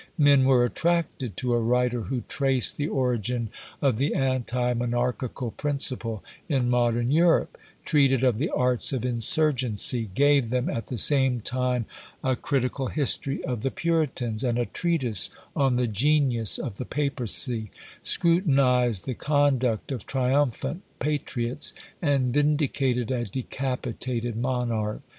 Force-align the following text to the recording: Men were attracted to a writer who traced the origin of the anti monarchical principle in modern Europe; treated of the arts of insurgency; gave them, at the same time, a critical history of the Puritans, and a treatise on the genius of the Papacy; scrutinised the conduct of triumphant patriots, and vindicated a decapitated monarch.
Men 0.17 0.45
were 0.45 0.63
attracted 0.63 1.37
to 1.37 1.53
a 1.53 1.59
writer 1.61 2.01
who 2.01 2.21
traced 2.27 2.75
the 2.75 2.87
origin 2.87 3.49
of 3.83 3.97
the 3.97 4.15
anti 4.15 4.73
monarchical 4.73 5.51
principle 5.51 6.23
in 6.49 6.71
modern 6.71 7.11
Europe; 7.11 7.55
treated 7.85 8.23
of 8.23 8.39
the 8.39 8.49
arts 8.49 8.93
of 8.93 9.05
insurgency; 9.05 10.09
gave 10.15 10.49
them, 10.49 10.67
at 10.71 10.87
the 10.87 10.97
same 10.97 11.39
time, 11.41 11.85
a 12.23 12.35
critical 12.35 12.87
history 12.87 13.43
of 13.43 13.61
the 13.61 13.69
Puritans, 13.69 14.43
and 14.43 14.57
a 14.57 14.65
treatise 14.65 15.29
on 15.55 15.75
the 15.75 15.85
genius 15.85 16.57
of 16.57 16.77
the 16.77 16.85
Papacy; 16.85 17.69
scrutinised 18.01 19.05
the 19.05 19.13
conduct 19.13 19.91
of 19.91 20.07
triumphant 20.07 20.81
patriots, 20.97 21.73
and 22.01 22.33
vindicated 22.33 23.11
a 23.11 23.25
decapitated 23.25 24.35
monarch. 24.35 25.01